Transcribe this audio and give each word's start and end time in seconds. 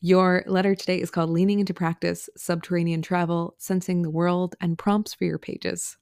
Your 0.00 0.44
letter 0.46 0.76
today 0.76 1.00
is 1.00 1.10
called 1.10 1.28
Leaning 1.28 1.58
into 1.58 1.74
Practice 1.74 2.30
Subterranean 2.36 3.02
Travel, 3.02 3.56
Sensing 3.58 4.02
the 4.02 4.10
World, 4.10 4.54
and 4.60 4.78
Prompts 4.78 5.12
for 5.12 5.24
Your 5.24 5.40
Pages. 5.40 5.96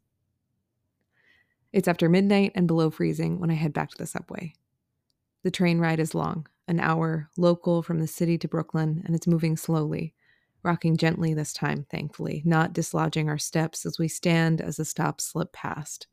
It's 1.72 1.88
after 1.88 2.10
midnight 2.10 2.52
and 2.54 2.66
below 2.66 2.91
freezing 2.91 3.41
when 3.41 3.50
I 3.50 3.54
head 3.54 3.72
back 3.72 3.88
to 3.88 3.97
the 3.97 4.06
subway. 4.06 4.52
The 5.44 5.50
train 5.50 5.78
ride 5.78 5.98
is 5.98 6.14
long, 6.14 6.47
an 6.69 6.78
hour, 6.78 7.30
local 7.38 7.82
from 7.82 8.00
the 8.00 8.06
city 8.06 8.36
to 8.36 8.48
Brooklyn, 8.48 9.00
and 9.06 9.16
it's 9.16 9.26
moving 9.26 9.56
slowly, 9.56 10.12
rocking 10.62 10.98
gently 10.98 11.32
this 11.32 11.54
time, 11.54 11.86
thankfully, 11.91 12.42
not 12.44 12.74
dislodging 12.74 13.30
our 13.30 13.38
steps 13.38 13.86
as 13.86 13.98
we 13.98 14.08
stand 14.08 14.60
as 14.60 14.76
the 14.76 14.84
stops 14.84 15.24
slip 15.24 15.54
past. 15.54 16.06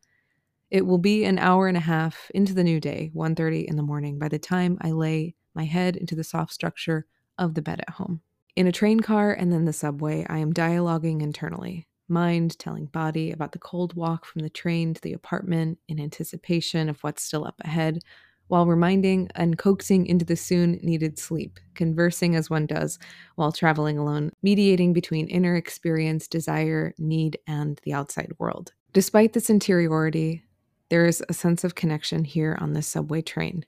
It 0.72 0.86
will 0.86 1.00
be 1.00 1.26
an 1.26 1.38
hour 1.38 1.68
and 1.68 1.76
a 1.76 1.82
half 1.82 2.32
into 2.34 2.54
the 2.54 2.64
new 2.64 2.80
day, 2.80 3.12
1:30 3.14 3.68
in 3.68 3.76
the 3.76 3.84
morning, 3.84 4.18
by 4.18 4.30
the 4.30 4.40
time 4.40 4.78
I 4.80 4.92
lay 4.92 5.36
my 5.56 5.66
head 5.66 5.96
into 5.96 6.16
the 6.16 6.24
soft 6.24 6.54
structure 6.54 7.06
of 7.38 7.54
the 7.54 7.62
bed 7.62 7.80
at 7.80 7.96
home. 7.96 8.22
In 8.56 8.68
a 8.68 8.72
train 8.72 9.00
car 9.00 9.34
and 9.34 9.52
then 9.52 9.66
the 9.66 9.74
subway, 9.74 10.26
I 10.30 10.38
am 10.38 10.54
dialoguing 10.54 11.22
internally, 11.22 11.88
mind 12.08 12.60
telling 12.60 12.86
body 12.86 13.32
about 13.32 13.52
the 13.52 13.60
cold 13.60 13.96
walk 13.96 14.26
from 14.26 14.44
the 14.44 14.50
train 14.50 14.94
to 14.94 15.02
the 15.02 15.14
apartment 15.14 15.80
in 15.88 16.00
anticipation 16.00 16.90
of 16.90 17.02
what's 17.04 17.24
still 17.24 17.46
up 17.46 17.56
ahead, 17.66 18.00
while 18.48 18.68
reminding 18.68 19.30
and 19.36 19.58
coaxing 19.58 20.06
into 20.06 20.26
the 20.26 20.36
soon 20.36 20.74
needed 20.84 21.18
sleep, 21.18 21.60
conversing 21.74 22.36
as 22.36 22.50
one 22.50 22.68
does 22.68 23.00
while 23.36 23.52
traveling 23.52 23.98
alone, 23.98 24.32
mediating 24.44 24.94
between 24.94 25.28
inner 25.28 25.56
experience, 25.56 26.28
desire, 26.28 26.94
need, 27.00 27.40
and 27.48 27.80
the 27.84 27.94
outside 27.94 28.32
world. 28.38 28.74
Despite 28.92 29.34
this 29.34 29.50
interiority, 29.50 30.44
there 30.90 31.08
is 31.08 31.24
a 31.28 31.34
sense 31.34 31.64
of 31.64 31.74
connection 31.74 32.24
here 32.24 32.56
on 32.62 32.74
this 32.74 32.86
subway 32.86 33.24
train. 33.24 33.66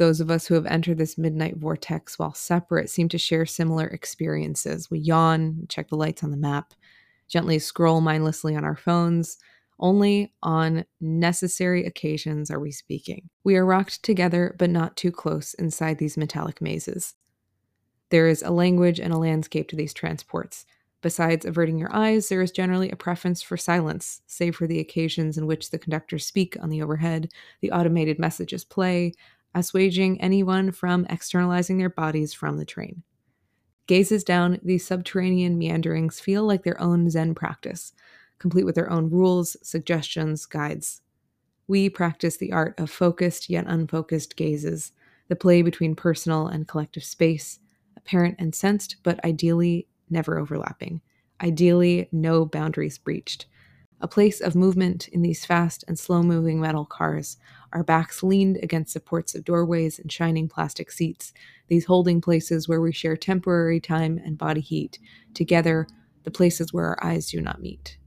Those 0.00 0.22
of 0.22 0.30
us 0.30 0.46
who 0.46 0.54
have 0.54 0.64
entered 0.64 0.96
this 0.96 1.18
midnight 1.18 1.58
vortex 1.58 2.18
while 2.18 2.32
separate 2.32 2.88
seem 2.88 3.10
to 3.10 3.18
share 3.18 3.44
similar 3.44 3.86
experiences. 3.86 4.90
We 4.90 4.98
yawn, 4.98 5.66
check 5.68 5.90
the 5.90 5.96
lights 5.96 6.24
on 6.24 6.30
the 6.30 6.38
map, 6.38 6.72
gently 7.28 7.58
scroll 7.58 8.00
mindlessly 8.00 8.56
on 8.56 8.64
our 8.64 8.76
phones. 8.76 9.36
Only 9.78 10.32
on 10.42 10.86
necessary 11.02 11.84
occasions 11.84 12.50
are 12.50 12.58
we 12.58 12.70
speaking. 12.70 13.28
We 13.44 13.56
are 13.56 13.66
rocked 13.66 14.02
together, 14.02 14.56
but 14.58 14.70
not 14.70 14.96
too 14.96 15.12
close 15.12 15.52
inside 15.52 15.98
these 15.98 16.16
metallic 16.16 16.62
mazes. 16.62 17.12
There 18.08 18.26
is 18.26 18.40
a 18.40 18.50
language 18.50 19.00
and 19.00 19.12
a 19.12 19.18
landscape 19.18 19.68
to 19.68 19.76
these 19.76 19.92
transports. 19.92 20.64
Besides 21.02 21.44
averting 21.44 21.76
your 21.76 21.94
eyes, 21.94 22.30
there 22.30 22.40
is 22.40 22.50
generally 22.50 22.90
a 22.90 22.96
preference 22.96 23.42
for 23.42 23.58
silence, 23.58 24.22
save 24.26 24.56
for 24.56 24.66
the 24.66 24.80
occasions 24.80 25.36
in 25.36 25.46
which 25.46 25.70
the 25.70 25.78
conductors 25.78 26.24
speak 26.24 26.56
on 26.62 26.70
the 26.70 26.80
overhead, 26.80 27.30
the 27.60 27.70
automated 27.70 28.18
messages 28.18 28.64
play, 28.64 29.12
assuaging 29.54 30.20
anyone 30.20 30.72
from 30.72 31.06
externalizing 31.10 31.78
their 31.78 31.90
bodies 31.90 32.32
from 32.32 32.56
the 32.56 32.64
train. 32.64 33.02
Gazes 33.86 34.22
down 34.22 34.60
these 34.62 34.86
subterranean 34.86 35.58
meanderings 35.58 36.20
feel 36.20 36.44
like 36.44 36.62
their 36.62 36.80
own 36.80 37.10
Zen 37.10 37.34
practice, 37.34 37.92
complete 38.38 38.64
with 38.64 38.76
their 38.76 38.90
own 38.90 39.10
rules, 39.10 39.56
suggestions, 39.62 40.46
guides. 40.46 41.02
We 41.66 41.88
practice 41.88 42.36
the 42.36 42.52
art 42.52 42.78
of 42.78 42.90
focused 42.90 43.50
yet 43.50 43.64
unfocused 43.66 44.36
gazes, 44.36 44.92
the 45.28 45.36
play 45.36 45.62
between 45.62 45.94
personal 45.94 46.46
and 46.46 46.68
collective 46.68 47.04
space, 47.04 47.58
apparent 47.96 48.36
and 48.38 48.54
sensed, 48.54 48.96
but 49.02 49.24
ideally 49.24 49.86
never 50.08 50.38
overlapping. 50.38 51.00
Ideally, 51.40 52.08
no 52.12 52.44
boundaries 52.44 52.98
breached 52.98 53.46
a 54.00 54.08
place 54.08 54.40
of 54.40 54.54
movement 54.54 55.08
in 55.08 55.22
these 55.22 55.44
fast 55.44 55.84
and 55.86 55.98
slow 55.98 56.22
moving 56.22 56.60
metal 56.60 56.84
cars, 56.84 57.36
our 57.72 57.84
backs 57.84 58.22
leaned 58.22 58.58
against 58.62 58.92
supports 58.92 59.34
of 59.34 59.44
doorways 59.44 59.98
and 59.98 60.10
shining 60.10 60.48
plastic 60.48 60.90
seats, 60.90 61.32
these 61.68 61.84
holding 61.84 62.20
places 62.20 62.68
where 62.68 62.80
we 62.80 62.92
share 62.92 63.16
temporary 63.16 63.80
time 63.80 64.18
and 64.24 64.38
body 64.38 64.60
heat, 64.60 64.98
together, 65.34 65.86
the 66.24 66.30
places 66.30 66.72
where 66.72 66.86
our 66.86 67.04
eyes 67.04 67.30
do 67.30 67.40
not 67.40 67.60
meet. 67.60 67.98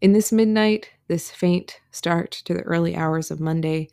In 0.00 0.12
this 0.12 0.30
midnight, 0.30 0.90
this 1.08 1.30
faint 1.30 1.80
start 1.90 2.30
to 2.44 2.52
the 2.52 2.62
early 2.62 2.94
hours 2.94 3.30
of 3.30 3.40
Monday, 3.40 3.88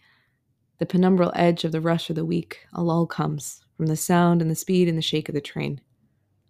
the 0.77 0.85
penumbral 0.85 1.31
edge 1.35 1.63
of 1.63 1.71
the 1.71 1.79
rush 1.79 2.09
of 2.09 2.15
the 2.15 2.25
week, 2.25 2.59
a 2.73 2.83
lull 2.83 3.05
comes 3.05 3.61
from 3.77 3.85
the 3.85 3.95
sound 3.95 4.41
and 4.41 4.51
the 4.51 4.55
speed 4.55 4.89
and 4.89 4.97
the 4.97 5.01
shake 5.01 5.29
of 5.29 5.35
the 5.35 5.41
train. 5.41 5.79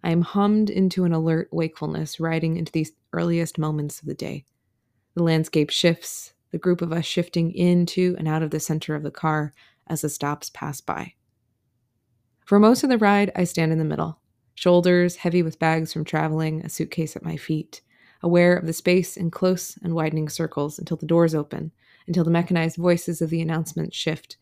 I 0.03 0.11
am 0.11 0.21
hummed 0.21 0.69
into 0.69 1.03
an 1.03 1.13
alert 1.13 1.49
wakefulness, 1.51 2.19
riding 2.19 2.57
into 2.57 2.71
these 2.71 2.91
earliest 3.13 3.57
moments 3.57 3.99
of 3.99 4.07
the 4.07 4.13
day. 4.13 4.45
The 5.13 5.23
landscape 5.23 5.69
shifts, 5.69 6.33
the 6.51 6.57
group 6.57 6.81
of 6.81 6.91
us 6.91 7.05
shifting 7.05 7.51
into 7.51 8.15
and 8.17 8.27
out 8.27 8.43
of 8.43 8.51
the 8.51 8.59
center 8.59 8.95
of 8.95 9.03
the 9.03 9.11
car 9.11 9.53
as 9.87 10.01
the 10.01 10.09
stops 10.09 10.49
pass 10.49 10.81
by. 10.81 11.13
For 12.45 12.59
most 12.59 12.83
of 12.83 12.89
the 12.89 12.97
ride, 12.97 13.31
I 13.35 13.43
stand 13.43 13.71
in 13.71 13.77
the 13.77 13.85
middle, 13.85 14.19
shoulders 14.55 15.17
heavy 15.17 15.43
with 15.43 15.59
bags 15.59 15.93
from 15.93 16.03
traveling, 16.03 16.61
a 16.61 16.69
suitcase 16.69 17.15
at 17.15 17.23
my 17.23 17.37
feet, 17.37 17.81
aware 18.23 18.55
of 18.55 18.65
the 18.65 18.73
space 18.73 19.17
in 19.17 19.31
close 19.31 19.77
and 19.83 19.95
widening 19.95 20.29
circles 20.29 20.77
until 20.77 20.97
the 20.97 21.05
doors 21.05 21.35
open, 21.35 21.71
until 22.07 22.23
the 22.23 22.31
mechanized 22.31 22.77
voices 22.77 23.21
of 23.21 23.29
the 23.29 23.41
announcements 23.41 23.95
shift. 23.95 24.37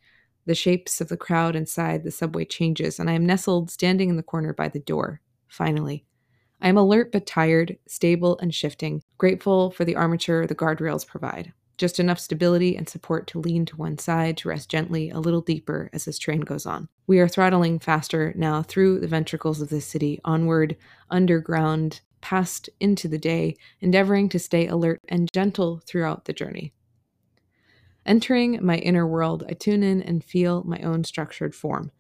The 0.45 0.55
shapes 0.55 1.01
of 1.01 1.09
the 1.09 1.17
crowd 1.17 1.55
inside 1.55 2.03
the 2.03 2.11
subway 2.11 2.45
changes, 2.45 2.99
and 2.99 3.09
I 3.09 3.13
am 3.13 3.25
nestled 3.25 3.69
standing 3.69 4.09
in 4.09 4.15
the 4.15 4.23
corner 4.23 4.53
by 4.53 4.69
the 4.69 4.79
door, 4.79 5.21
finally. 5.49 6.05
I 6.61 6.69
am 6.69 6.77
alert 6.77 7.11
but 7.11 7.25
tired, 7.25 7.77
stable 7.87 8.37
and 8.39 8.53
shifting, 8.53 9.03
grateful 9.17 9.71
for 9.71 9.85
the 9.85 9.95
armature 9.95 10.45
the 10.45 10.55
guardrails 10.55 11.07
provide. 11.07 11.53
Just 11.77 11.99
enough 11.99 12.19
stability 12.19 12.75
and 12.75 12.89
support 12.89 13.25
to 13.27 13.39
lean 13.39 13.65
to 13.67 13.77
one 13.77 13.97
side 13.97 14.35
to 14.37 14.49
rest 14.49 14.69
gently 14.69 15.09
a 15.09 15.19
little 15.19 15.39
deeper 15.39 15.89
as 15.93 16.03
this 16.03 16.19
train 16.19 16.41
goes 16.41 16.65
on. 16.65 16.89
We 17.07 17.19
are 17.19 17.27
throttling 17.29 17.79
faster 17.79 18.33
now 18.35 18.63
through 18.63 18.99
the 18.99 19.07
ventricles 19.07 19.61
of 19.61 19.69
the 19.69 19.79
city, 19.79 20.19
onward, 20.25 20.75
underground, 21.09 22.01
passed 22.19 22.69
into 22.81 23.07
the 23.07 23.17
day, 23.17 23.55
endeavoring 23.79 24.27
to 24.29 24.39
stay 24.39 24.67
alert 24.67 25.01
and 25.07 25.31
gentle 25.31 25.81
throughout 25.85 26.25
the 26.25 26.33
journey. 26.33 26.73
Entering 28.05 28.59
my 28.61 28.77
inner 28.77 29.07
world, 29.07 29.45
I 29.47 29.53
tune 29.53 29.83
in 29.83 30.01
and 30.01 30.23
feel 30.23 30.63
my 30.65 30.79
own 30.79 31.05
structured 31.05 31.55
form. 31.55 31.91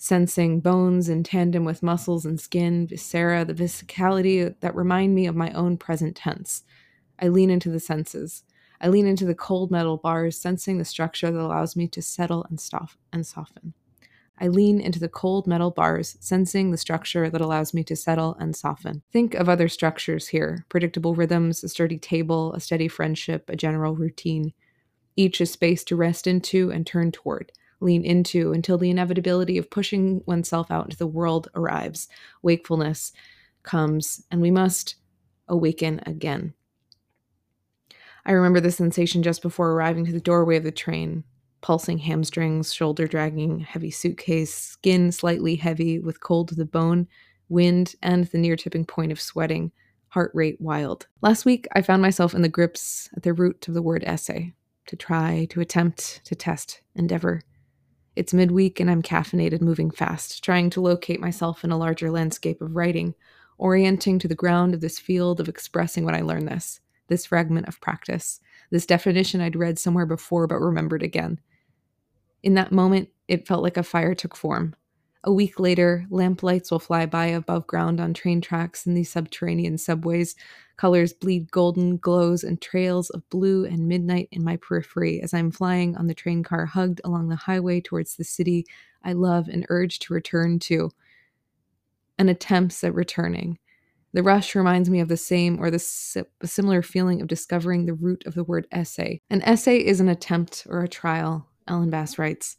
Sensing 0.00 0.60
bones 0.60 1.08
in 1.08 1.24
tandem 1.24 1.64
with 1.64 1.82
muscles 1.82 2.24
and 2.24 2.40
skin, 2.40 2.86
viscera, 2.86 3.44
the 3.44 3.52
physicality 3.52 4.54
that 4.60 4.76
remind 4.76 5.12
me 5.12 5.26
of 5.26 5.34
my 5.34 5.50
own 5.50 5.76
present 5.76 6.14
tense. 6.14 6.62
I 7.18 7.26
lean 7.26 7.50
into 7.50 7.68
the 7.68 7.80
senses. 7.80 8.44
I 8.80 8.88
lean 8.88 9.08
into 9.08 9.24
the 9.24 9.34
cold 9.34 9.72
metal 9.72 9.96
bars, 9.96 10.38
sensing 10.38 10.78
the 10.78 10.84
structure 10.84 11.32
that 11.32 11.40
allows 11.40 11.74
me 11.74 11.88
to 11.88 12.00
settle 12.00 12.46
and 12.48 12.60
stop 12.60 12.90
and 13.12 13.26
soften. 13.26 13.74
I 14.40 14.46
lean 14.46 14.80
into 14.80 15.00
the 15.00 15.08
cold 15.08 15.48
metal 15.48 15.72
bars, 15.72 16.16
sensing 16.20 16.70
the 16.70 16.78
structure 16.78 17.28
that 17.28 17.40
allows 17.40 17.74
me 17.74 17.82
to 17.82 17.96
settle 17.96 18.36
and 18.38 18.54
soften. 18.54 19.02
Think 19.12 19.34
of 19.34 19.48
other 19.48 19.68
structures 19.68 20.28
here 20.28 20.64
predictable 20.68 21.16
rhythms, 21.16 21.64
a 21.64 21.68
sturdy 21.68 21.98
table, 21.98 22.52
a 22.52 22.60
steady 22.60 22.86
friendship, 22.86 23.50
a 23.50 23.56
general 23.56 23.96
routine. 23.96 24.52
Each 25.16 25.40
is 25.40 25.50
space 25.50 25.82
to 25.84 25.96
rest 25.96 26.28
into 26.28 26.70
and 26.70 26.86
turn 26.86 27.10
toward, 27.10 27.50
lean 27.80 28.04
into 28.04 28.52
until 28.52 28.78
the 28.78 28.90
inevitability 28.90 29.58
of 29.58 29.70
pushing 29.70 30.22
oneself 30.26 30.70
out 30.70 30.84
into 30.84 30.96
the 30.96 31.06
world 31.06 31.48
arrives. 31.54 32.08
Wakefulness 32.42 33.12
comes, 33.62 34.24
and 34.30 34.40
we 34.40 34.50
must 34.50 34.96
awaken 35.48 36.00
again. 36.06 36.54
I 38.26 38.32
remember 38.32 38.60
the 38.60 38.70
sensation 38.70 39.22
just 39.22 39.42
before 39.42 39.72
arriving 39.72 40.04
to 40.06 40.12
the 40.12 40.20
doorway 40.20 40.56
of 40.56 40.64
the 40.64 40.72
train 40.72 41.24
pulsing 41.60 41.98
hamstrings, 41.98 42.72
shoulder 42.72 43.06
dragging, 43.06 43.60
heavy 43.60 43.90
suitcase, 43.90 44.54
skin 44.54 45.10
slightly 45.10 45.56
heavy 45.56 45.98
with 45.98 46.20
cold 46.20 46.48
to 46.48 46.54
the 46.54 46.64
bone, 46.64 47.06
wind, 47.48 47.94
and 48.02 48.26
the 48.26 48.38
near 48.38 48.56
tipping 48.56 48.84
point 48.84 49.12
of 49.12 49.20
sweating, 49.20 49.72
heart 50.08 50.30
rate 50.34 50.60
wild. 50.60 51.06
Last 51.20 51.44
week, 51.44 51.66
I 51.72 51.82
found 51.82 52.02
myself 52.02 52.34
in 52.34 52.42
the 52.42 52.48
grips 52.48 53.10
at 53.16 53.22
the 53.22 53.32
root 53.32 53.66
of 53.68 53.74
the 53.74 53.82
word 53.82 54.04
essay 54.06 54.52
to 54.86 54.96
try, 54.96 55.46
to 55.50 55.60
attempt, 55.60 56.24
to 56.24 56.34
test, 56.34 56.80
endeavor. 56.94 57.42
It's 58.18 58.34
midweek 58.34 58.80
and 58.80 58.90
I'm 58.90 59.00
caffeinated, 59.00 59.60
moving 59.60 59.92
fast, 59.92 60.42
trying 60.42 60.70
to 60.70 60.80
locate 60.80 61.20
myself 61.20 61.62
in 61.62 61.70
a 61.70 61.78
larger 61.78 62.10
landscape 62.10 62.60
of 62.60 62.74
writing, 62.74 63.14
orienting 63.58 64.18
to 64.18 64.26
the 64.26 64.34
ground 64.34 64.74
of 64.74 64.80
this 64.80 64.98
field 64.98 65.38
of 65.38 65.48
expressing 65.48 66.04
what 66.04 66.16
I 66.16 66.22
learned 66.22 66.48
this, 66.48 66.80
this 67.06 67.26
fragment 67.26 67.68
of 67.68 67.80
practice, 67.80 68.40
this 68.72 68.86
definition 68.86 69.40
I'd 69.40 69.54
read 69.54 69.78
somewhere 69.78 70.04
before 70.04 70.48
but 70.48 70.58
remembered 70.58 71.04
again. 71.04 71.38
In 72.42 72.54
that 72.54 72.72
moment, 72.72 73.10
it 73.28 73.46
felt 73.46 73.62
like 73.62 73.76
a 73.76 73.84
fire 73.84 74.16
took 74.16 74.34
form, 74.34 74.74
a 75.24 75.32
week 75.32 75.58
later, 75.58 76.06
lamplights 76.10 76.70
will 76.70 76.78
fly 76.78 77.06
by 77.06 77.26
above 77.26 77.66
ground 77.66 78.00
on 78.00 78.14
train 78.14 78.40
tracks 78.40 78.86
in 78.86 78.94
these 78.94 79.10
subterranean 79.10 79.76
subways. 79.76 80.36
Colors 80.76 81.12
bleed 81.12 81.50
golden 81.50 81.96
glows 81.96 82.44
and 82.44 82.60
trails 82.60 83.10
of 83.10 83.28
blue 83.28 83.64
and 83.64 83.88
midnight 83.88 84.28
in 84.30 84.44
my 84.44 84.56
periphery 84.56 85.20
as 85.20 85.34
I'm 85.34 85.50
flying 85.50 85.96
on 85.96 86.06
the 86.06 86.14
train 86.14 86.44
car 86.44 86.66
hugged 86.66 87.00
along 87.02 87.28
the 87.28 87.36
highway 87.36 87.80
towards 87.80 88.16
the 88.16 88.24
city 88.24 88.64
I 89.02 89.12
love 89.12 89.48
and 89.48 89.66
urge 89.68 89.98
to 90.00 90.14
return 90.14 90.60
to. 90.60 90.90
And 92.16 92.30
attempts 92.30 92.82
at 92.84 92.94
returning. 92.94 93.58
The 94.12 94.22
rush 94.22 94.54
reminds 94.54 94.88
me 94.88 95.00
of 95.00 95.08
the 95.08 95.16
same 95.16 95.62
or 95.62 95.70
the 95.70 95.78
similar 95.78 96.82
feeling 96.82 97.20
of 97.20 97.28
discovering 97.28 97.86
the 97.86 97.94
root 97.94 98.24
of 98.26 98.34
the 98.34 98.44
word 98.44 98.66
essay. 98.72 99.20
An 99.30 99.42
essay 99.42 99.78
is 99.78 100.00
an 100.00 100.08
attempt 100.08 100.66
or 100.68 100.82
a 100.82 100.88
trial, 100.88 101.46
Ellen 101.66 101.90
Bass 101.90 102.18
writes. 102.18 102.56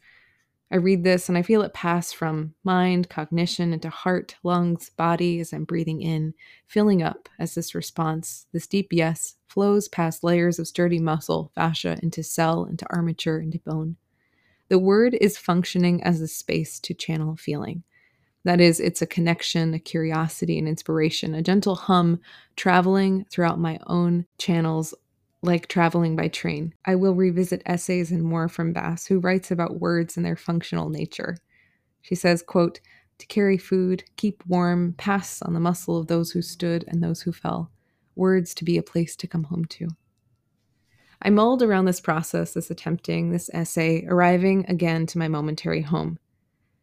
I 0.71 0.75
read 0.75 1.04
this 1.04 1.30
and 1.30 1.38
I 1.38 1.42
feel 1.42 1.63
it 1.63 1.74
pass 1.74 2.12
from 2.12 2.54
mind, 2.63 3.10
cognition 3.10 3.74
into 3.74 3.89
heart, 3.89 4.36
lungs, 4.44 4.92
body 4.92 5.39
as 5.39 5.51
I'm 5.51 5.63
breathing 5.63 6.01
in, 6.01 6.36
filling 6.68 7.01
up 7.01 7.27
as 7.39 7.56
this 7.56 7.74
response, 7.74 8.45
this 8.51 8.68
deep 8.68 8.89
yes, 8.92 9.36
flows 9.48 9.88
past 9.88 10.24
layers 10.24 10.60
of 10.60 10.68
sturdy 10.68 11.00
muscle, 11.00 11.51
fascia, 11.56 11.98
into 12.04 12.21
cell, 12.21 12.66
into 12.66 12.86
armature, 12.92 13.39
into 13.39 13.57
bone. 13.60 13.95
The 14.68 14.77
word 14.77 15.18
is 15.19 15.39
functioning 15.39 16.04
as 16.04 16.21
a 16.21 16.27
space 16.27 16.80
to 16.81 16.94
channel 16.94 17.36
feeling. 17.36 17.83
That 18.44 18.62
is, 18.62 18.80
it's 18.80 19.01
a 19.01 19.07
connection, 19.07 19.74
a 19.74 19.80
curiosity, 19.80 20.60
an 20.60 20.68
inspiration, 20.68 21.33
a 21.33 21.42
gentle 21.42 21.75
hum 21.75 22.19
traveling 22.56 23.25
throughout 23.31 23.60
my 23.60 23.80
own 23.88 24.27
channels 24.38 24.94
like 25.41 25.68
traveling 25.68 26.15
by 26.15 26.27
train. 26.27 26.74
I 26.86 26.95
will 26.95 27.15
revisit 27.15 27.62
essays 27.65 28.12
and 28.12 28.24
more 28.24 28.50
from 28.50 28.74
Bass, 28.74 29.07
who 29.07 29.19
writes 29.19 29.51
about 29.51 29.80
words 29.80 30.18
and 30.18 30.25
their 30.25 30.36
functional 30.36 30.89
nature. 30.89 31.38
She 32.01 32.15
says, 32.15 32.41
quote, 32.41 32.80
to 33.19 33.27
carry 33.27 33.57
food, 33.57 34.03
keep 34.15 34.44
warm, 34.47 34.94
pass 34.97 35.41
on 35.41 35.53
the 35.53 35.59
muscle 35.59 35.97
of 35.97 36.07
those 36.07 36.31
who 36.31 36.41
stood 36.41 36.86
and 36.88 37.03
those 37.03 37.21
who 37.21 37.31
fell, 37.31 37.71
words 38.15 38.53
to 38.56 38.65
be 38.65 38.77
a 38.77 38.83
place 38.83 39.15
to 39.18 39.27
come 39.27 39.44
home 39.45 39.65
to. 39.65 39.89
I 41.21 41.30
mulled 41.30 41.62
around 41.62 41.85
this 41.85 42.00
process, 42.00 42.53
this 42.53 42.71
attempting, 42.71 43.31
this 43.31 43.50
essay, 43.53 44.06
arriving 44.07 44.65
again 44.69 45.06
to 45.07 45.18
my 45.18 45.27
momentary 45.27 45.81
home. 45.81 46.18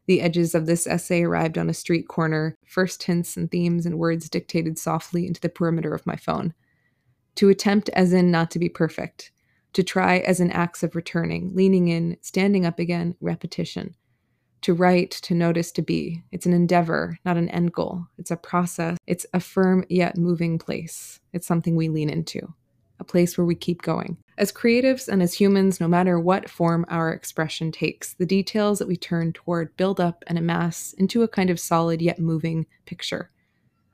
The 0.07 0.21
edges 0.21 0.55
of 0.55 0.67
this 0.67 0.87
essay 0.87 1.23
arrived 1.23 1.57
on 1.57 1.71
a 1.71 1.75
street 1.75 2.07
corner, 2.07 2.57
first 2.67 3.03
hints 3.03 3.37
and 3.37 3.51
themes 3.51 3.87
and 3.87 3.99
words 3.99 4.29
dictated 4.29 4.79
softly 4.79 5.27
into 5.27 5.41
the 5.41 5.49
perimeter 5.49 5.95
of 5.95 6.07
my 6.07 6.17
phone. 6.17 6.53
To 7.37 7.49
attempt 7.51 7.91
as 7.91 8.13
in 8.13 8.31
not 8.31 8.51
to 8.53 8.59
be 8.59 8.69
perfect. 8.69 9.31
To 9.75 9.83
try 9.83 10.19
as 10.19 10.41
in 10.41 10.51
acts 10.51 10.83
of 10.83 10.97
returning, 10.97 11.55
leaning 11.55 11.89
in, 11.89 12.17
standing 12.23 12.65
up 12.65 12.79
again, 12.79 13.15
repetition. 13.21 13.95
To 14.63 14.73
write, 14.73 15.11
to 15.11 15.35
notice, 15.35 15.71
to 15.73 15.83
be. 15.83 16.25
It's 16.33 16.47
an 16.47 16.55
endeavor, 16.55 17.19
not 17.27 17.37
an 17.37 17.51
end 17.51 17.73
goal. 17.73 18.07
It's 18.17 18.31
a 18.31 18.37
process. 18.37 18.97
It's 19.07 19.27
a 19.35 19.41
firm 19.41 19.85
yet 19.91 20.17
moving 20.17 20.59
place. 20.59 21.21
It's 21.35 21.47
something 21.47 21.77
we 21.77 21.91
lean 21.91 22.09
into, 22.09 22.55
a 22.99 23.05
place 23.05 23.37
where 23.37 23.45
we 23.45 23.55
keep 23.55 23.83
going. 23.83 24.17
As 24.39 24.51
creatives 24.51 25.07
and 25.07 25.23
as 25.23 25.35
humans, 25.35 25.79
no 25.79 25.89
matter 25.89 26.19
what 26.19 26.49
form 26.49 26.87
our 26.89 27.13
expression 27.13 27.71
takes, 27.71 28.15
the 28.15 28.27
details 28.27 28.79
that 28.79 28.89
we 28.89 28.97
turn 28.97 29.35
toward 29.35 29.77
build 29.77 30.01
up 30.01 30.25
and 30.27 30.39
amass 30.39 30.95
into 30.95 31.23
a 31.23 31.29
kind 31.29 31.51
of 31.51 31.61
solid 31.61 32.01
yet 32.01 32.19
moving 32.19 32.67
picture. 32.87 33.31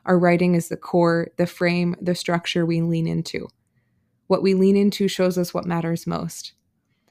Our 0.04 0.18
writing 0.18 0.54
is 0.54 0.68
the 0.68 0.76
core, 0.76 1.28
the 1.36 1.46
frame, 1.46 1.94
the 2.00 2.14
structure 2.14 2.66
we 2.66 2.80
lean 2.82 3.06
into. 3.06 3.48
What 4.26 4.42
we 4.42 4.54
lean 4.54 4.76
into 4.76 5.08
shows 5.08 5.38
us 5.38 5.54
what 5.54 5.66
matters 5.66 6.06
most. 6.06 6.54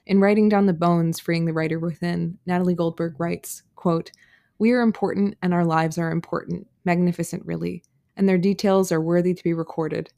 In 0.04 0.20
writing 0.20 0.48
down 0.48 0.66
the 0.66 0.72
bones, 0.72 1.20
freeing 1.20 1.44
the 1.44 1.52
writer 1.52 1.78
within, 1.78 2.38
Natalie 2.44 2.74
Goldberg 2.74 3.18
writes, 3.18 3.62
quote, 3.76 4.10
We 4.58 4.72
are 4.72 4.82
important 4.82 5.36
and 5.40 5.54
our 5.54 5.64
lives 5.64 5.96
are 5.96 6.10
important, 6.10 6.66
magnificent 6.84 7.46
really, 7.46 7.82
and 8.16 8.28
their 8.28 8.38
details 8.38 8.92
are 8.92 9.00
worthy 9.00 9.32
to 9.32 9.44
be 9.44 9.54
recorded. 9.54 10.12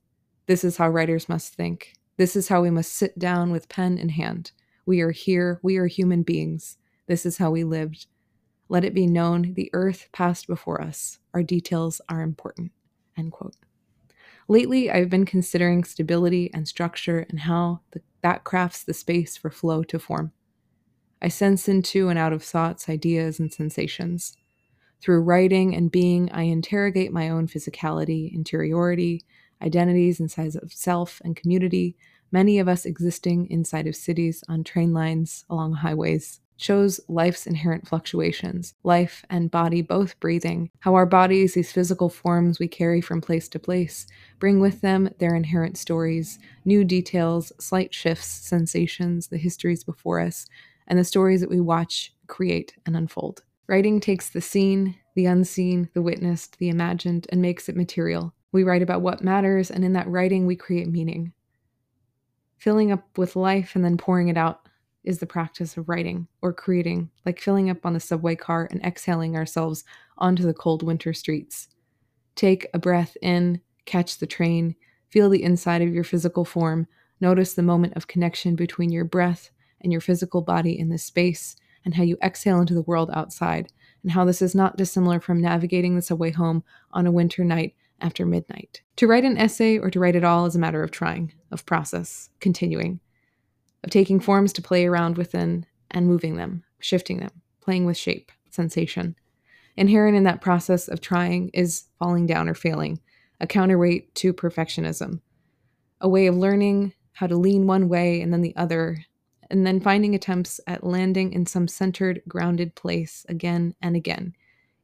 This 0.47 0.65
is 0.65 0.79
how 0.79 0.89
writers 0.89 1.29
must 1.29 1.55
think. 1.55 1.95
This 2.17 2.35
is 2.35 2.49
how 2.49 2.63
we 2.63 2.71
must 2.71 2.93
sit 2.93 3.19
down 3.19 3.51
with 3.51 3.69
pen 3.69 3.99
in 3.99 4.09
hand. 4.09 4.53
We 4.87 5.01
are 5.01 5.11
here, 5.11 5.61
we 5.63 5.77
are 5.77 5.87
human 5.87 6.23
beings. 6.23 6.77
This 7.07 7.27
is 7.27 7.39
how 7.39 7.51
we 7.51 7.65
lived. 7.65 8.07
Let 8.69 8.85
it 8.85 8.95
be 8.95 9.07
known 9.07 9.55
the 9.55 9.71
earth 9.73 10.09
passed 10.13 10.47
before 10.47 10.81
us. 10.81 11.19
Our 11.35 11.43
details 11.43 12.01
are 12.09 12.23
important. 12.23 12.73
End 13.17 13.33
quote. 13.33 13.57
Lately, 14.49 14.91
I've 14.91 15.11
been 15.11 15.25
considering 15.25 15.85
stability 15.85 16.51
and 16.53 16.69
structure 16.69 17.27
and 17.31 17.41
how 17.41 17.81
the, 17.93 18.03
that 18.23 18.45
crafts 18.45 18.83
the 18.83 18.95
space 18.95 19.37
for 19.37 19.51
flow 19.51 19.83
to 19.85 19.99
form. 19.99 20.33
I 21.23 21.29
sense 21.29 21.69
into 21.69 22.09
and 22.09 22.19
out 22.19 22.33
of 22.33 22.43
thoughts, 22.43 22.89
ideas, 22.89 23.39
and 23.39 23.53
sensations. 23.53 24.37
Through 25.01 25.23
writing 25.23 25.75
and 25.75 25.91
being, 25.91 26.31
I 26.33 26.43
interrogate 26.43 27.13
my 27.13 27.29
own 27.31 27.47
physicality, 27.47 28.35
interiority, 28.35 29.25
identities 29.63 30.21
and 30.21 30.31
size 30.31 30.57
of 30.57 30.73
self 30.73 31.21
and 31.25 31.37
community, 31.37 31.97
many 32.31 32.59
of 32.59 32.69
us 32.69 32.85
existing 32.85 33.49
inside 33.51 33.87
of 33.87 33.97
cities, 33.97 34.45
on 34.49 34.65
train 34.65 34.93
lines, 34.93 35.45
along 35.49 35.75
highways 35.75 36.41
shows 36.65 36.99
life's 37.09 37.47
inherent 37.47 37.87
fluctuations, 37.87 38.73
life 38.85 39.23
and 39.29 39.51
body 39.51 39.83
both 39.83 40.19
breathing, 40.19 40.71
how 40.81 40.95
our 40.95 41.05
bodies, 41.05 41.53
these 41.53 41.71
physical 41.71 42.09
forms 42.09 42.59
we 42.59 42.67
carry 42.67 43.03
from 43.03 43.21
place 43.21 43.49
to 43.51 43.59
place, 43.59 44.07
bring 44.39 44.61
with 44.61 44.81
them 44.81 45.11
their 45.19 45.35
inherent 45.35 45.77
stories, 45.77 46.39
new 46.65 46.83
details, 46.83 47.53
slight 47.61 47.93
shifts, 47.93 48.27
sensations, 48.27 49.27
the 49.27 49.37
histories 49.37 49.85
before 49.85 50.19
us, 50.19 50.47
and 50.87 50.99
the 50.99 51.05
stories 51.05 51.43
that 51.43 51.51
we 51.51 51.61
watch, 51.61 52.15
create, 52.29 52.75
and 52.87 52.97
unfold. 52.97 53.43
Writing 53.67 54.01
takes 54.01 54.31
the 54.31 54.41
seen, 54.41 54.97
the 55.15 55.27
unseen, 55.27 55.91
the 55.93 56.03
witnessed, 56.03 56.59
the 56.59 56.71
imagined, 56.71 57.27
and 57.29 57.43
makes 57.43 57.69
it 57.69 57.77
material. 57.77 58.33
We 58.53 58.65
write 58.65 58.83
about 58.83 59.03
what 59.03 59.23
matters, 59.23 59.71
and 59.71 59.85
in 59.85 59.93
that 59.93 60.09
writing, 60.09 60.47
we 60.47 60.57
create 60.57 60.89
meaning. 60.89 61.35
Filling 62.57 62.91
up 62.91 63.19
with 63.19 63.37
life 63.37 63.77
and 63.77 63.85
then 63.85 63.99
pouring 63.99 64.29
it 64.29 64.39
out 64.39 64.64
is 65.05 65.19
the 65.19 65.27
practice 65.27 65.77
of 65.77 65.89
writing 65.89 66.27
or 66.43 66.53
creating, 66.53 67.11
like 67.25 67.41
filling 67.41 67.71
up 67.71 67.85
on 67.85 67.93
the 67.93 68.01
subway 68.01 68.35
car 68.35 68.69
and 68.71 68.83
exhaling 68.83 69.37
ourselves 69.37 69.85
onto 70.19 70.43
the 70.43 70.55
cold 70.55 70.83
winter 70.83 71.13
streets. 71.13 71.69
Take 72.35 72.67
a 72.75 72.79
breath 72.79 73.17
in, 73.23 73.61
catch 73.85 74.19
the 74.19 74.27
train, 74.27 74.75
feel 75.11 75.29
the 75.29 75.43
inside 75.43 75.83
of 75.83 75.93
your 75.93 76.05
physical 76.05 76.45
form, 76.45 76.87
notice 77.21 77.55
the 77.55 77.63
moment 77.63 77.95
of 77.95 78.09
connection 78.09 78.57
between 78.57 78.91
your 78.91 79.05
breath 79.05 79.51
and 79.81 79.93
your 79.93 80.01
physical 80.01 80.41
body 80.41 80.79
in 80.79 80.89
this 80.89 81.05
space, 81.05 81.57
and 81.85 81.95
how 81.95 82.03
you 82.03 82.17
exhale 82.23 82.61
into 82.61 82.75
the 82.75 82.83
world 82.83 83.11
outside, 83.13 83.71
and 84.03 84.13
how 84.13 84.25
this 84.25 84.41
is 84.41 84.55
not 84.55 84.77
dissimilar 84.77 85.21
from 85.21 85.41
navigating 85.41 85.95
the 85.95 86.03
subway 86.03 86.31
home 86.31 86.65
on 86.93 87.07
a 87.07 87.13
winter 87.13 87.45
night 87.45 87.75
after 88.01 88.25
midnight. 88.25 88.81
To 88.97 89.07
write 89.07 89.25
an 89.25 89.37
essay 89.37 89.79
or 89.79 89.91
to 89.91 90.01
write 90.01 90.17
at 90.17 90.25
all 90.25 90.47
is 90.47 90.57
a 90.57 90.59
matter 90.59 90.83
of 90.83 90.91
trying, 90.91 91.33
of 91.51 91.67
process, 91.67 92.31
continuing, 92.41 93.01
of 93.85 93.91
taking 93.91 94.19
forms 94.19 94.53
to 94.55 94.63
play 94.63 94.87
around 94.87 95.17
within 95.17 95.67
and 95.91 96.07
moving 96.07 96.37
them, 96.37 96.65
shifting 96.81 97.21
them, 97.21 97.31
playing 97.61 97.85
with 97.85 97.97
shape, 97.97 98.33
sensation. 98.51 99.15
Inherent 99.77 100.17
in 100.17 100.25
that 100.25 100.41
process 100.41 100.89
of 100.89 101.01
trying 101.01 101.51
is 101.53 101.85
falling 101.99 102.27
down 102.27 102.49
or 102.49 102.55
failing, 102.55 103.01
a 103.41 103.47
counterweight 103.47 104.15
to 104.17 104.33
perfectionism, 104.33 105.21
a 106.01 106.09
way 106.09 106.27
of 106.27 106.37
learning 106.37 106.95
how 107.13 107.27
to 107.27 107.37
lean 107.37 107.67
one 107.67 107.89
way 107.89 108.21
and 108.21 108.33
then 108.33 108.41
the 108.41 108.57
other, 108.57 109.05
and 109.51 109.67
then 109.67 109.81
finding 109.81 110.15
attempts 110.15 110.61
at 110.67 110.85
landing 110.85 111.33
in 111.33 111.47
some 111.47 111.69
centered, 111.69 112.23
grounded 112.27 112.75
place 112.75 113.27
again 113.29 113.75
and 113.83 113.97
again, 113.97 114.35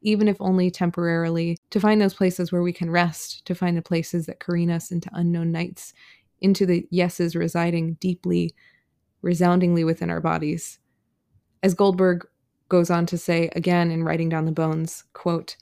even 0.02 0.28
if 0.28 0.36
only 0.40 0.70
temporarily, 0.70 1.56
to 1.70 1.80
find 1.80 2.00
those 2.00 2.14
places 2.14 2.52
where 2.52 2.62
we 2.62 2.72
can 2.72 2.90
rest, 2.90 3.44
to 3.46 3.54
find 3.54 3.76
the 3.76 3.82
places 3.82 4.26
that 4.26 4.40
careen 4.40 4.70
us 4.70 4.90
into 4.90 5.10
unknown 5.12 5.50
nights, 5.50 5.92
into 6.40 6.66
the 6.66 6.86
yeses 6.90 7.36
residing 7.36 7.94
deeply, 7.94 8.54
resoundingly 9.22 9.84
within 9.84 10.10
our 10.10 10.20
bodies. 10.20 10.78
As 11.62 11.74
Goldberg 11.74 12.26
goes 12.68 12.90
on 12.90 13.06
to 13.06 13.18
say 13.18 13.50
again 13.54 13.90
in 13.90 14.04
writing 14.04 14.28
down 14.28 14.44
the 14.44 14.52
bones, 14.52 15.04
quote, 15.12 15.56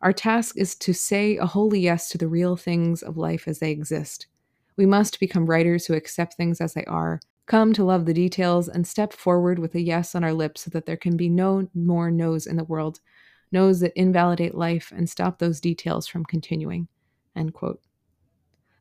our 0.00 0.12
task 0.12 0.58
is 0.58 0.74
to 0.76 0.92
say 0.92 1.36
a 1.38 1.46
holy 1.46 1.80
yes 1.80 2.10
to 2.10 2.18
the 2.18 2.28
real 2.28 2.56
things 2.56 3.02
of 3.02 3.16
life 3.16 3.48
as 3.48 3.58
they 3.58 3.70
exist. 3.70 4.26
We 4.76 4.84
must 4.84 5.20
become 5.20 5.46
writers 5.46 5.86
who 5.86 5.94
accept 5.94 6.34
things 6.34 6.60
as 6.60 6.74
they 6.74 6.84
are, 6.84 7.20
come 7.46 7.72
to 7.72 7.84
love 7.84 8.04
the 8.04 8.12
details, 8.12 8.68
and 8.68 8.86
step 8.86 9.12
forward 9.12 9.58
with 9.58 9.74
a 9.74 9.80
yes 9.80 10.14
on 10.14 10.22
our 10.22 10.32
lips 10.32 10.62
so 10.62 10.70
that 10.70 10.84
there 10.84 10.96
can 10.96 11.16
be 11.16 11.28
no 11.28 11.68
more 11.74 12.10
no's 12.10 12.46
in 12.46 12.56
the 12.56 12.64
world, 12.64 13.00
no's 13.50 13.80
that 13.80 13.98
invalidate 13.98 14.54
life 14.54 14.92
and 14.94 15.08
stop 15.08 15.38
those 15.38 15.60
details 15.60 16.06
from 16.06 16.24
continuing. 16.24 16.88
End 17.34 17.54
quote. 17.54 17.80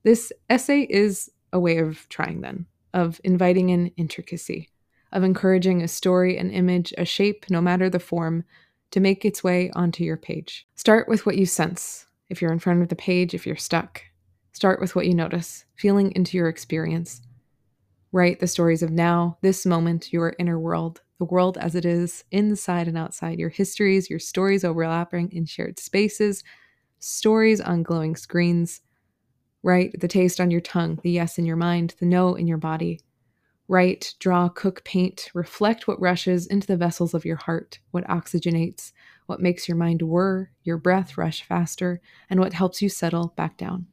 This 0.03 0.33
essay 0.49 0.81
is 0.89 1.31
a 1.53 1.59
way 1.59 1.77
of 1.77 2.07
trying, 2.09 2.41
then, 2.41 2.65
of 2.93 3.19
inviting 3.23 3.69
in 3.69 3.87
intricacy, 3.97 4.69
of 5.11 5.23
encouraging 5.23 5.81
a 5.81 5.87
story, 5.87 6.37
an 6.37 6.51
image, 6.51 6.93
a 6.97 7.05
shape, 7.05 7.45
no 7.49 7.61
matter 7.61 7.89
the 7.89 7.99
form, 7.99 8.43
to 8.91 8.99
make 8.99 9.25
its 9.25 9.43
way 9.43 9.71
onto 9.71 10.03
your 10.03 10.17
page. 10.17 10.67
Start 10.75 11.07
with 11.07 11.25
what 11.25 11.37
you 11.37 11.45
sense. 11.45 12.05
If 12.29 12.41
you're 12.41 12.53
in 12.53 12.59
front 12.59 12.81
of 12.81 12.89
the 12.89 12.95
page, 12.95 13.33
if 13.33 13.45
you're 13.45 13.55
stuck, 13.55 14.01
start 14.51 14.79
with 14.79 14.95
what 14.95 15.07
you 15.07 15.13
notice, 15.13 15.65
feeling 15.75 16.11
into 16.15 16.37
your 16.37 16.47
experience. 16.47 17.21
Write 18.11 18.39
the 18.39 18.47
stories 18.47 18.83
of 18.83 18.91
now, 18.91 19.37
this 19.41 19.65
moment, 19.65 20.13
your 20.13 20.35
inner 20.37 20.59
world, 20.59 21.01
the 21.17 21.25
world 21.25 21.57
as 21.57 21.73
it 21.73 21.85
is, 21.85 22.23
inside 22.31 22.87
and 22.87 22.97
outside, 22.97 23.39
your 23.39 23.49
histories, 23.49 24.09
your 24.09 24.19
stories 24.19 24.63
overlapping 24.63 25.31
in 25.31 25.45
shared 25.45 25.79
spaces, 25.79 26.43
stories 26.99 27.59
on 27.59 27.81
glowing 27.81 28.15
screens. 28.15 28.81
Write 29.63 29.99
the 30.01 30.09
taste 30.09 30.41
on 30.41 30.51
your 30.51 30.61
tongue, 30.61 30.99
the 31.03 31.11
yes 31.11 31.39
in 31.39 31.45
your 31.45 31.55
mind, 31.55 31.95
the 31.99 32.05
no 32.05 32.35
in 32.35 32.47
your 32.47 32.57
body. 32.57 32.99
Write, 33.69 34.13
draw, 34.19 34.49
cook, 34.49 34.83
paint, 34.83 35.29
reflect 35.33 35.87
what 35.87 36.01
rushes 36.01 36.45
into 36.45 36.67
the 36.67 36.75
vessels 36.75 37.13
of 37.13 37.23
your 37.23 37.37
heart, 37.37 37.79
what 37.91 38.05
oxygenates, 38.07 38.91
what 39.25 39.39
makes 39.39 39.69
your 39.69 39.77
mind 39.77 40.01
whir, 40.01 40.51
your 40.63 40.77
breath 40.77 41.17
rush 41.17 41.43
faster, 41.43 42.01
and 42.29 42.41
what 42.41 42.51
helps 42.51 42.81
you 42.81 42.89
settle 42.89 43.33
back 43.37 43.57
down. 43.57 43.87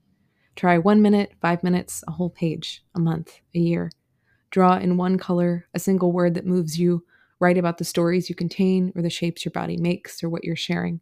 Try 0.57 0.77
one 0.77 1.01
minute, 1.01 1.35
five 1.41 1.63
minutes, 1.63 2.03
a 2.09 2.13
whole 2.13 2.31
page, 2.31 2.83
a 2.97 2.99
month, 2.99 3.39
a 3.55 3.61
year. 3.61 3.93
Draw 4.51 4.79
in 4.79 4.97
one 4.97 5.19
color, 5.19 5.67
a 5.73 5.79
single 5.79 6.11
word 6.11 6.35
that 6.35 6.45
moves 6.45 6.81
you. 6.81 7.05
Write 7.39 7.57
about 7.57 7.79
the 7.79 7.85
stories 7.85 8.29
you 8.29 8.35
contain 8.35 8.93
or 8.97 9.03
the 9.03 9.09
shapes 9.09 9.45
your 9.45 9.53
body 9.53 9.77
makes 9.77 10.23
or 10.25 10.29
what 10.29 10.43
you're 10.43 10.57
sharing. 10.57 11.01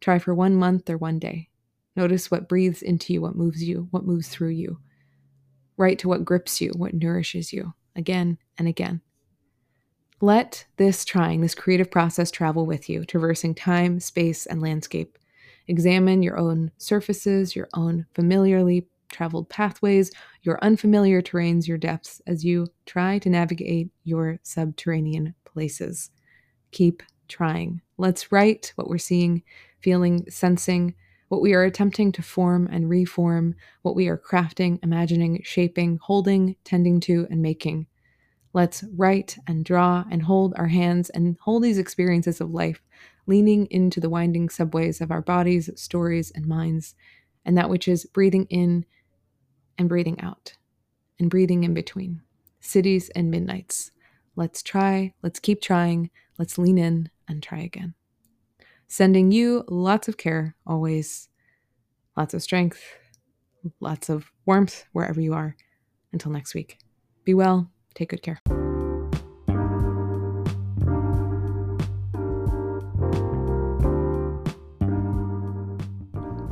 Try 0.00 0.18
for 0.18 0.34
one 0.34 0.56
month 0.56 0.88
or 0.88 0.96
one 0.96 1.18
day. 1.18 1.50
Notice 1.96 2.30
what 2.30 2.48
breathes 2.48 2.82
into 2.82 3.12
you, 3.12 3.22
what 3.22 3.36
moves 3.36 3.62
you, 3.62 3.88
what 3.90 4.04
moves 4.04 4.28
through 4.28 4.50
you. 4.50 4.78
Write 5.76 5.98
to 6.00 6.08
what 6.08 6.24
grips 6.24 6.60
you, 6.60 6.70
what 6.76 6.94
nourishes 6.94 7.52
you 7.52 7.74
again 7.94 8.38
and 8.58 8.68
again. 8.68 9.00
Let 10.20 10.66
this 10.76 11.04
trying, 11.04 11.40
this 11.40 11.54
creative 11.54 11.90
process 11.90 12.30
travel 12.30 12.66
with 12.66 12.88
you, 12.88 13.04
traversing 13.04 13.54
time, 13.54 14.00
space, 14.00 14.46
and 14.46 14.62
landscape. 14.62 15.18
Examine 15.68 16.22
your 16.22 16.38
own 16.38 16.70
surfaces, 16.78 17.56
your 17.56 17.68
own 17.74 18.06
familiarly 18.14 18.86
traveled 19.10 19.48
pathways, 19.48 20.10
your 20.42 20.58
unfamiliar 20.62 21.20
terrains, 21.20 21.66
your 21.66 21.78
depths, 21.78 22.20
as 22.26 22.44
you 22.44 22.66
try 22.86 23.18
to 23.18 23.30
navigate 23.30 23.90
your 24.04 24.38
subterranean 24.42 25.34
places. 25.44 26.10
Keep 26.72 27.02
trying. 27.28 27.82
Let's 27.98 28.32
write 28.32 28.72
what 28.76 28.88
we're 28.88 28.98
seeing, 28.98 29.42
feeling, 29.80 30.24
sensing, 30.30 30.94
what 31.28 31.40
we 31.40 31.54
are 31.54 31.64
attempting 31.64 32.12
to 32.12 32.22
form 32.22 32.68
and 32.70 32.88
reform, 32.88 33.54
what 33.82 33.96
we 33.96 34.08
are 34.08 34.18
crafting, 34.18 34.78
imagining, 34.82 35.40
shaping, 35.42 35.98
holding, 36.02 36.56
tending 36.64 37.00
to, 37.00 37.26
and 37.30 37.42
making. 37.42 37.86
Let's 38.52 38.84
write 38.94 39.36
and 39.46 39.64
draw 39.64 40.04
and 40.10 40.22
hold 40.22 40.54
our 40.56 40.68
hands 40.68 41.10
and 41.10 41.36
hold 41.40 41.62
these 41.62 41.78
experiences 41.78 42.40
of 42.40 42.52
life, 42.52 42.80
leaning 43.26 43.66
into 43.66 44.00
the 44.00 44.08
winding 44.08 44.48
subways 44.48 45.00
of 45.00 45.10
our 45.10 45.20
bodies, 45.20 45.68
stories, 45.74 46.30
and 46.34 46.46
minds, 46.46 46.94
and 47.44 47.58
that 47.58 47.68
which 47.68 47.88
is 47.88 48.06
breathing 48.06 48.46
in 48.48 48.86
and 49.78 49.88
breathing 49.88 50.18
out, 50.20 50.56
and 51.18 51.28
breathing 51.28 51.64
in 51.64 51.74
between. 51.74 52.22
Cities 52.60 53.10
and 53.10 53.30
midnights. 53.30 53.90
Let's 54.36 54.62
try, 54.62 55.12
let's 55.22 55.38
keep 55.38 55.60
trying, 55.60 56.10
let's 56.38 56.56
lean 56.56 56.78
in 56.78 57.10
and 57.28 57.42
try 57.42 57.60
again. 57.60 57.94
Sending 58.88 59.32
you 59.32 59.64
lots 59.68 60.06
of 60.06 60.16
care, 60.16 60.54
always, 60.66 61.28
lots 62.16 62.34
of 62.34 62.42
strength, 62.42 62.80
lots 63.80 64.08
of 64.08 64.30
warmth 64.46 64.84
wherever 64.92 65.20
you 65.20 65.34
are. 65.34 65.56
Until 66.12 66.30
next 66.30 66.54
week, 66.54 66.78
be 67.24 67.34
well, 67.34 67.70
take 67.94 68.10
good 68.10 68.22
care. 68.22 68.40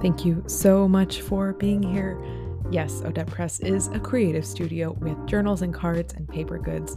Thank 0.02 0.26
you 0.26 0.42
so 0.46 0.86
much 0.86 1.22
for 1.22 1.54
being 1.54 1.82
here. 1.82 2.22
Yes, 2.70 3.00
Odette 3.04 3.28
Press 3.28 3.60
is 3.60 3.86
a 3.88 4.00
creative 4.00 4.44
studio 4.44 4.92
with 5.00 5.24
journals 5.26 5.62
and 5.62 5.72
cards 5.72 6.12
and 6.14 6.28
paper 6.28 6.58
goods. 6.58 6.96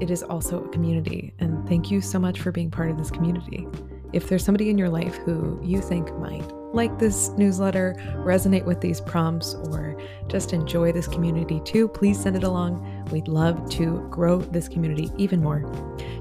It 0.00 0.10
is 0.10 0.22
also 0.22 0.64
a 0.64 0.68
community, 0.70 1.34
and 1.38 1.68
thank 1.68 1.90
you 1.90 2.00
so 2.00 2.18
much 2.18 2.40
for 2.40 2.50
being 2.50 2.70
part 2.70 2.90
of 2.90 2.96
this 2.96 3.10
community. 3.10 3.68
If 4.12 4.28
there's 4.28 4.44
somebody 4.44 4.70
in 4.70 4.78
your 4.78 4.88
life 4.88 5.16
who 5.16 5.60
you 5.62 5.80
think 5.80 6.12
might 6.18 6.44
like 6.72 6.98
this 6.98 7.28
newsletter, 7.30 7.96
resonate 8.18 8.64
with 8.64 8.80
these 8.80 9.00
prompts, 9.00 9.54
or 9.54 10.00
just 10.28 10.52
enjoy 10.52 10.92
this 10.92 11.08
community 11.08 11.60
too, 11.64 11.88
please 11.88 12.20
send 12.20 12.36
it 12.36 12.44
along. 12.44 13.04
We'd 13.10 13.26
love 13.28 13.70
to 13.70 14.06
grow 14.10 14.40
this 14.40 14.68
community 14.68 15.10
even 15.16 15.42
more. 15.42 15.64